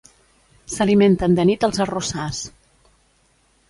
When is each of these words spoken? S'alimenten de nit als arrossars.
S'alimenten 0.75 1.37
de 1.41 1.47
nit 1.51 1.69
als 1.69 1.85
arrossars. 1.87 2.43